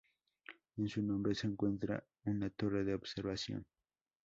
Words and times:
En 0.77 0.89
su 0.89 1.05
cumbre 1.05 1.35
se 1.35 1.45
encuentra 1.45 2.03
una 2.25 2.49
torre 2.49 2.83
de 2.83 2.95
observación. 2.95 3.67